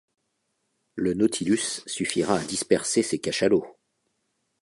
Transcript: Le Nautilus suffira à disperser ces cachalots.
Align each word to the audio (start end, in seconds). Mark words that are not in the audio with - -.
Le 0.95 1.13
Nautilus 1.13 1.83
suffira 1.85 2.37
à 2.37 2.43
disperser 2.43 3.03
ces 3.03 3.19
cachalots. 3.19 3.77